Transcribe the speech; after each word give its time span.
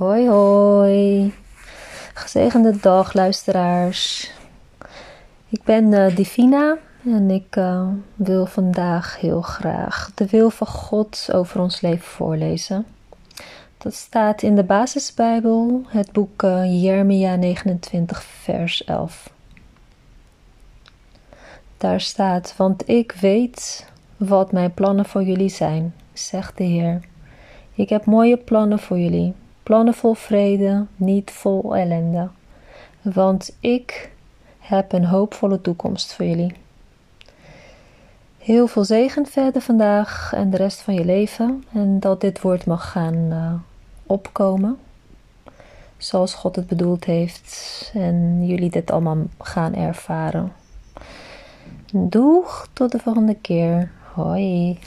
Hoi 0.00 0.28
hoi. 0.28 1.32
Gezegende 2.14 2.76
dag 2.80 3.12
luisteraars. 3.12 4.30
Ik 5.48 5.62
ben 5.64 5.92
uh, 5.92 6.16
Divina 6.16 6.78
en 7.04 7.30
ik 7.30 7.56
uh, 7.56 7.88
wil 8.14 8.46
vandaag 8.46 9.20
heel 9.20 9.42
graag 9.42 10.10
de 10.14 10.26
wil 10.26 10.50
van 10.50 10.66
God 10.66 11.28
over 11.32 11.60
ons 11.60 11.80
leven 11.80 12.04
voorlezen. 12.04 12.86
Dat 13.78 13.94
staat 13.94 14.42
in 14.42 14.54
de 14.54 14.64
basisbijbel, 14.64 15.82
het 15.88 16.12
boek 16.12 16.42
uh, 16.42 16.82
Jeremia 16.82 17.34
29 17.34 18.22
vers 18.22 18.84
11. 18.84 19.32
Daar 21.76 22.00
staat, 22.00 22.54
want 22.56 22.88
ik 22.88 23.12
weet 23.12 23.86
wat 24.16 24.52
mijn 24.52 24.74
plannen 24.74 25.04
voor 25.04 25.22
jullie 25.22 25.48
zijn, 25.48 25.94
zegt 26.12 26.56
de 26.56 26.64
Heer. 26.64 27.00
Ik 27.74 27.88
heb 27.88 28.04
mooie 28.04 28.36
plannen 28.36 28.78
voor 28.78 28.98
jullie, 28.98 29.34
plannen 29.62 29.94
vol 29.94 30.14
vrede, 30.14 30.86
niet 30.96 31.30
vol 31.30 31.76
ellende. 31.76 32.28
Want 33.02 33.56
ik 33.60 34.10
heb 34.58 34.92
een 34.92 35.04
hoopvolle 35.04 35.60
toekomst 35.60 36.14
voor 36.14 36.26
jullie. 36.26 36.52
Heel 38.38 38.66
veel 38.66 38.84
zegen 38.84 39.26
verder 39.26 39.62
vandaag 39.62 40.32
en 40.34 40.50
de 40.50 40.56
rest 40.56 40.80
van 40.80 40.94
je 40.94 41.04
leven. 41.04 41.64
En 41.72 42.00
dat 42.00 42.20
dit 42.20 42.40
woord 42.40 42.66
mag 42.66 42.90
gaan 42.90 43.14
uh, 43.14 43.52
opkomen. 44.06 44.78
Zoals 45.96 46.34
God 46.34 46.56
het 46.56 46.66
bedoeld 46.66 47.04
heeft. 47.04 47.90
En 47.94 48.46
jullie 48.46 48.70
dit 48.70 48.90
allemaal 48.90 49.18
gaan 49.38 49.74
ervaren. 49.74 50.52
Doeg, 51.92 52.68
tot 52.72 52.92
de 52.92 52.98
volgende 52.98 53.34
keer. 53.34 53.90
Hoi. 54.12 54.78